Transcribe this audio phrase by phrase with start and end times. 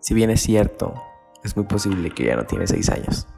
[0.00, 0.94] Si bien es cierto,
[1.44, 3.28] es muy posible que ya no tiene 6 años.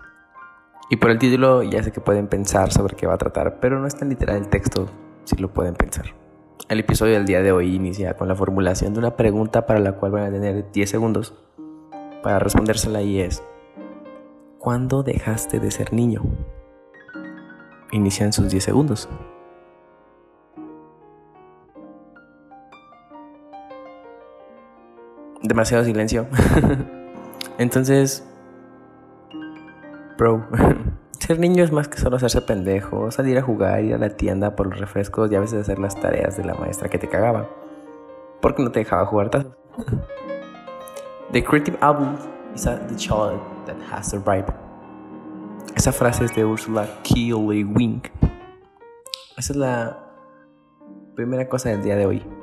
[0.91, 3.81] Y por el título ya sé que pueden pensar sobre qué va a tratar, pero
[3.81, 4.89] no es tan literal el texto
[5.25, 6.07] si lo pueden pensar.
[6.69, 9.93] El episodio del día de hoy inicia con la formulación de una pregunta para la
[9.93, 11.35] cual van a tener 10 segundos
[12.23, 13.43] para respondérsela y es
[14.59, 16.23] ¿Cuándo dejaste de ser niño?
[17.91, 19.09] Inician sus 10 segundos.
[25.53, 26.25] Demasiado silencio.
[27.59, 28.27] Entonces,
[30.17, 30.47] bro,
[31.19, 34.57] ser niño es más que solo hacerse pendejo, salir a jugar, ir a la tienda
[34.57, 37.51] por los refrescos y a veces hacer las tareas de la maestra que te cagaba.
[38.41, 39.53] Porque no te dejaba jugar tazos.
[41.33, 42.17] The creative album
[42.55, 44.55] is the child that has survived.
[45.77, 47.15] Esa frase es de Ursula K.
[47.15, 48.09] Le Wink.
[49.37, 49.99] Esa es la
[51.15, 52.42] primera cosa del día de hoy.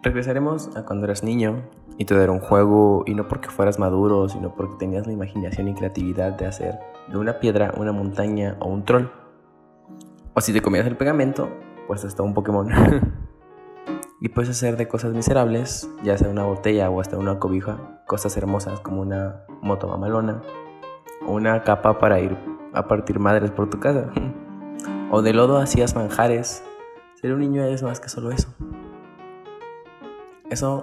[0.00, 1.64] Regresaremos a cuando eras niño
[1.96, 5.66] y todo era un juego y no porque fueras maduro, sino porque tenías la imaginación
[5.66, 9.08] y creatividad de hacer de una piedra una montaña o un troll.
[10.34, 11.48] O si te comías el pegamento,
[11.88, 12.68] pues hasta un Pokémon.
[14.20, 18.36] y puedes hacer de cosas miserables, ya sea una botella o hasta una cobija, cosas
[18.36, 20.42] hermosas como una moto mamalona
[21.26, 22.36] o una capa para ir
[22.72, 24.12] a partir madres por tu casa.
[25.10, 26.62] o de lodo hacías manjares.
[27.16, 28.54] Ser un niño es más que solo eso.
[30.50, 30.82] Eso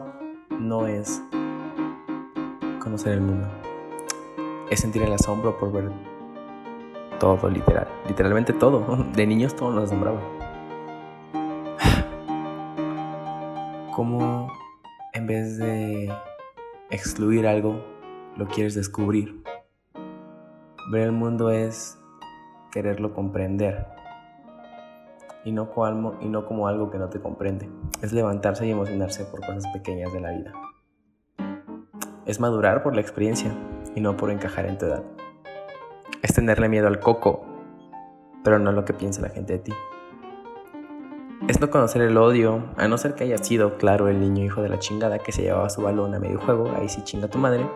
[0.60, 1.24] no es
[2.80, 3.48] conocer el mundo.
[4.70, 5.92] Es sentir el asombro por ver
[7.20, 7.88] todo, literal.
[8.08, 9.04] Literalmente todo.
[9.16, 10.22] De niños todo nos asombraba.
[13.96, 14.54] Como
[15.14, 16.14] en vez de
[16.92, 17.84] excluir algo,
[18.38, 19.42] lo quieres descubrir.
[20.92, 21.98] Ver el mundo es
[22.72, 23.95] quererlo comprender
[25.46, 27.70] y no, como, y no como algo que no te comprende.
[28.02, 30.52] Es levantarse y emocionarse por cosas pequeñas de la vida.
[32.26, 33.56] Es madurar por la experiencia
[33.96, 35.04] y no por encajar en tu edad.
[36.24, 37.46] Es tenerle miedo al coco,
[38.44, 39.74] pero no lo que piensa la gente de ti.
[41.48, 44.64] Es no conocer el odio, a no ser que haya sido, claro, el niño hijo
[44.64, 47.38] de la chingada que se llevaba su balón a medio juego, ahí sí chinga tu
[47.38, 47.70] madre.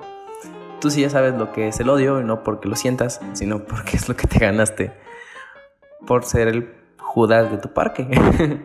[0.81, 3.63] Tú sí ya sabes lo que es el odio, y no porque lo sientas, sino
[3.65, 4.91] porque es lo que te ganaste
[6.07, 8.07] por ser el Judas de tu parque.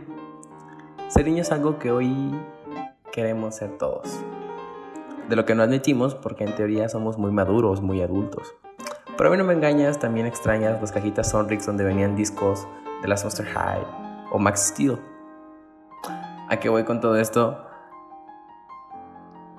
[1.09, 2.35] ser niño es algo que hoy
[3.13, 4.21] queremos ser todos.
[5.29, 8.55] De lo que no admitimos porque en teoría somos muy maduros, muy adultos.
[9.17, 12.67] Pero a mí no me engañas, también extrañas las cajitas Sonrix donde venían discos
[13.01, 13.83] de la Monster High
[14.33, 14.99] o Max Steel.
[16.49, 17.65] ¿A qué voy con todo esto?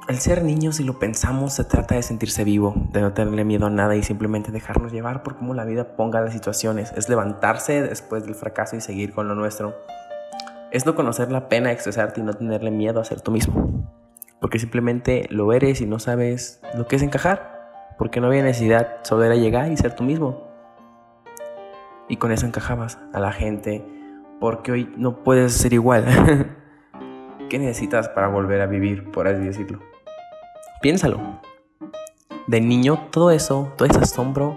[0.07, 3.65] El ser niño, si lo pensamos, se trata de sentirse vivo, de no tenerle miedo
[3.65, 6.93] a nada y simplemente dejarnos llevar por cómo la vida ponga las situaciones.
[6.95, 9.75] Es levantarse después del fracaso y seguir con lo nuestro.
[10.69, 13.91] Es no conocer la pena de expresarte y no tenerle miedo a ser tú mismo.
[14.39, 17.95] Porque simplemente lo eres y no sabes lo que es encajar.
[17.97, 20.51] Porque no había necesidad, solo era llegar y ser tú mismo.
[22.09, 23.83] Y con eso encajabas a la gente.
[24.39, 26.05] Porque hoy no puedes ser igual.
[27.49, 29.94] ¿Qué necesitas para volver a vivir, por así decirlo?
[30.85, 31.19] Piénsalo.
[32.45, 34.55] De niño, todo eso, todo ese asombro,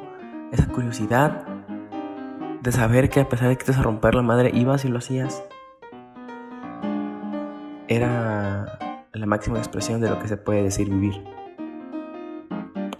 [0.52, 1.46] esa curiosidad
[2.60, 4.88] de saber que a pesar de que te vas a romper la madre, ibas y
[4.88, 5.42] lo hacías,
[7.88, 8.78] era
[9.10, 11.24] la máxima expresión de lo que se puede decir vivir.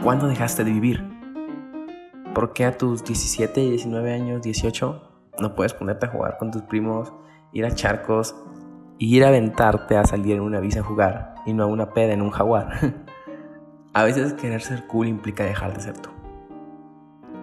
[0.02, 1.04] ¿Cuándo dejaste de vivir?
[2.34, 5.02] ¿Por qué a tus 17, 19 años, 18
[5.38, 7.12] no puedes ponerte a jugar con tus primos,
[7.52, 8.34] ir a charcos
[8.96, 11.92] y ir a aventarte a salir en una visa a jugar y no a una
[11.92, 13.04] peda en un jaguar?
[13.98, 16.10] A veces querer ser cool implica dejar de ser tú.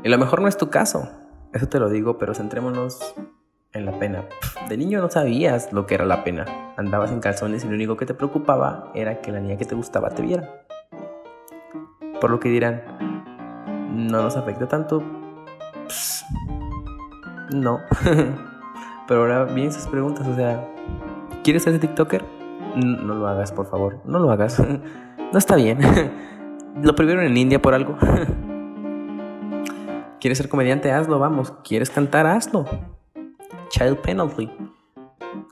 [0.04, 1.10] Y lo mejor no es tu caso,
[1.52, 3.14] eso te lo digo, pero centrémonos
[3.74, 4.24] en la pena.
[4.70, 6.46] De niño no sabías lo que era la pena.
[6.78, 9.76] Andabas en calzones y lo único que te preocupaba era que la niña que te
[9.76, 10.50] gustaba te viera.
[12.22, 12.84] Por lo que dirán,
[13.92, 15.04] no nos afecta tanto.
[17.52, 17.82] no.
[19.10, 20.66] pero ahora vienen esas preguntas, o sea,
[21.44, 22.24] ¿quieres ser TikToker?
[22.78, 24.00] No lo hagas, por favor.
[24.06, 24.58] No lo hagas.
[25.34, 25.80] no está bien.
[26.82, 27.98] Lo prohibieron en India por algo.
[30.20, 30.92] ¿Quieres ser comediante?
[30.92, 31.54] Hazlo, vamos.
[31.64, 32.28] ¿Quieres cantar?
[32.28, 32.66] Hazlo.
[33.70, 34.52] Child penalty.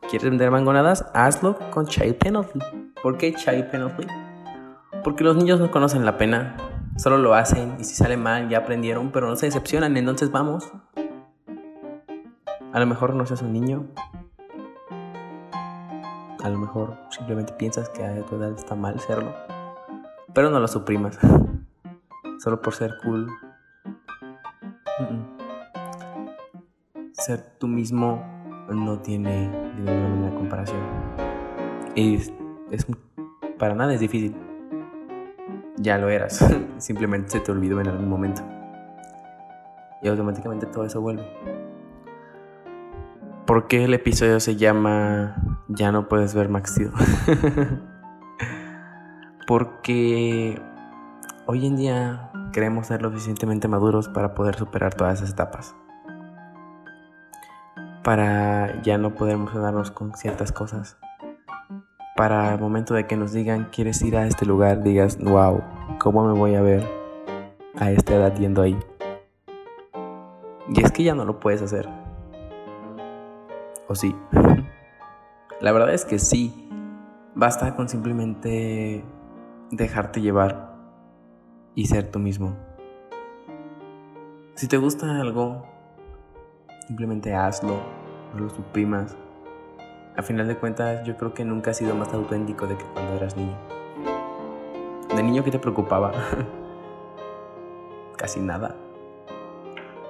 [0.10, 1.06] ¿Quieres vender mangonadas?
[1.14, 2.60] Hazlo con child penalty.
[3.02, 4.06] ¿Por qué child penalty?
[5.04, 6.58] Porque los niños no conocen la pena.
[6.98, 9.96] Solo lo hacen y si sale mal ya aprendieron, pero no se decepcionan.
[9.96, 10.74] Entonces vamos.
[12.74, 13.88] A lo mejor no seas un niño.
[16.44, 19.34] A lo mejor simplemente piensas que a tu edad está mal serlo.
[20.34, 21.18] Pero no lo suprimas.
[22.40, 23.30] Solo por ser cool.
[27.14, 28.24] Ser tú mismo
[28.70, 29.48] no tiene
[29.78, 30.82] ninguna comparación.
[31.96, 32.34] Y es,
[33.58, 34.36] para nada es difícil.
[35.78, 36.44] ya lo eras.
[36.80, 38.42] Simplemente se te olvidó en algún momento.
[40.02, 41.26] Y automáticamente todo eso vuelve.
[43.46, 46.92] ¿Por qué el episodio se llama Ya no puedes ver Max Steel?
[49.46, 50.62] Porque
[51.46, 55.76] hoy en día queremos ser lo suficientemente maduros para poder superar todas esas etapas.
[58.04, 60.98] Para ya no poder emocionarnos con ciertas cosas.
[62.16, 64.84] Para el momento de que nos digan, ¿quieres ir a este lugar?
[64.84, 65.62] Digas, wow,
[66.00, 66.88] ¿cómo me voy a ver
[67.78, 68.78] a esta edad yendo ahí?
[70.70, 71.90] Y es que ya no lo puedes hacer.
[73.90, 74.16] ¿O sí?
[75.60, 76.70] La verdad es que sí.
[77.36, 79.04] Basta con simplemente
[79.76, 80.76] dejarte llevar
[81.76, 82.56] y ser tú mismo.
[84.54, 85.66] Si te gusta algo,
[86.88, 87.78] simplemente hazlo,
[88.34, 89.16] no lo suprimas.
[90.16, 93.14] A final de cuentas, yo creo que nunca has sido más auténtico de que cuando
[93.14, 93.58] eras niño.
[95.16, 96.12] De niño, ¿qué te preocupaba?
[98.18, 98.76] Casi nada.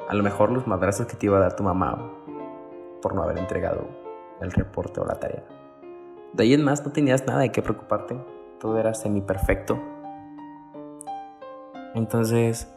[0.10, 2.12] A lo mejor los madrazos que te iba a dar tu mamá
[3.02, 3.88] por no haber entregado
[4.42, 5.44] el reporte o la tarea.
[6.34, 8.18] De ahí en más no tenías nada de qué preocuparte.
[8.64, 9.78] Todo era semi perfecto.
[11.96, 12.74] Entonces,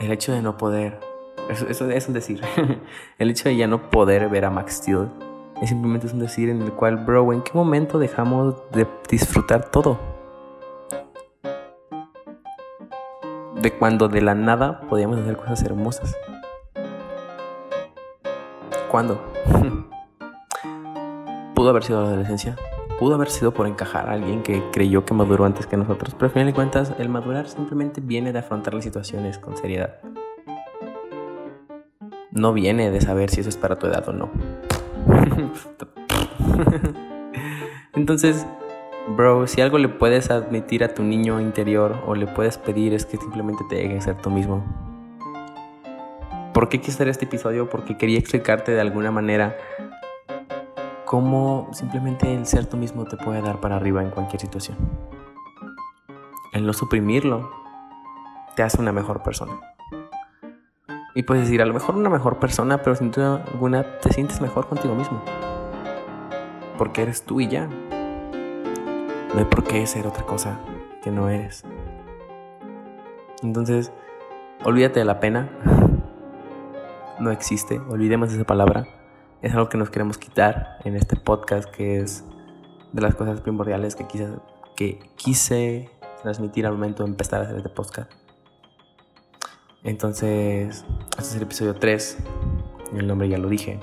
[0.00, 1.00] el hecho de no poder,
[1.48, 2.42] eso, es un decir,
[3.18, 5.08] el hecho de ya no poder ver a Max Steel
[5.62, 9.98] es simplemente un decir en el cual, bro, ¿en qué momento dejamos de disfrutar todo?
[13.62, 16.14] De cuando de la nada podíamos hacer cosas hermosas.
[18.90, 19.18] ¿Cuándo?
[21.54, 22.56] Pudo haber sido la adolescencia.
[22.98, 26.14] Pudo haber sido por encajar a alguien que creyó que maduró antes que nosotros.
[26.14, 30.00] Pero al final de cuentas, el madurar simplemente viene de afrontar las situaciones con seriedad.
[32.32, 34.30] No viene de saber si eso es para tu edad o no.
[37.94, 38.44] Entonces,
[39.16, 43.06] bro, si algo le puedes admitir a tu niño interior o le puedes pedir es
[43.06, 44.64] que simplemente te deje ser tú mismo.
[46.52, 47.70] ¿Por qué quise hacer este episodio?
[47.70, 49.56] Porque quería explicarte de alguna manera
[51.08, 54.76] cómo simplemente el ser tú mismo te puede dar para arriba en cualquier situación.
[56.52, 57.50] El no suprimirlo
[58.54, 59.58] te hace una mejor persona.
[61.14, 64.42] Y puedes decir, a lo mejor una mejor persona, pero sin duda alguna te sientes
[64.42, 65.22] mejor contigo mismo.
[66.76, 67.66] Porque eres tú y ya.
[69.32, 70.60] No hay por qué ser otra cosa
[71.02, 71.64] que no eres.
[73.42, 73.92] Entonces,
[74.62, 75.48] olvídate de la pena
[77.18, 78.86] no existe, olvidemos esa palabra.
[79.40, 82.24] Es algo que nos queremos quitar en este podcast, que es
[82.92, 84.28] de las cosas primordiales que quise,
[84.74, 85.90] que quise
[86.22, 88.10] transmitir al momento de empezar a hacer este podcast.
[89.84, 92.18] Entonces, este es el episodio 3.
[92.94, 93.78] El nombre ya lo dije.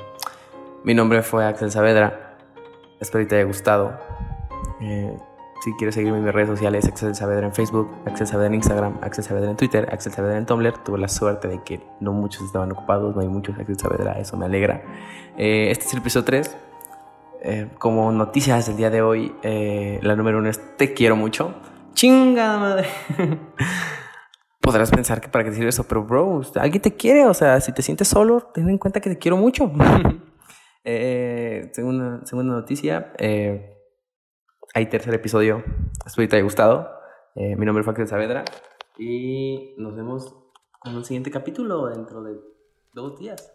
[0.84, 2.38] Mi nombre fue Axel Saavedra.
[3.00, 3.98] Espero que te haya gustado.
[4.82, 5.18] Eh,
[5.62, 9.00] si quieres seguirme en mis redes sociales, Axel Saavedra en Facebook, Axel Saavedra en Instagram,
[9.02, 10.84] Axel Saavedra en Twitter, Axel Saavedra en Tumblr.
[10.84, 14.38] Tuve la suerte de que no muchos estaban ocupados, no hay muchos Axel Saavedra, eso
[14.38, 14.84] me alegra.
[15.38, 16.58] Eh, este es el episodio 3.
[17.42, 21.56] Eh, como noticias del día de hoy, eh, la número uno es Te quiero mucho.
[21.94, 22.90] Chingada madre.
[24.60, 27.72] Podrás pensar que para qué sirve eso, pero bro, alguien te quiere, o sea, si
[27.72, 29.72] te sientes solo, ten en cuenta que te quiero mucho.
[30.84, 33.14] segunda, segunda noticia,
[34.76, 35.64] hay tercer episodio.
[36.06, 37.00] Espero que te haya gustado.
[37.36, 38.44] Eh, mi nombre es Axel Saavedra
[38.98, 40.36] y nos vemos
[40.80, 42.36] con el siguiente capítulo dentro de
[42.94, 43.54] dos días.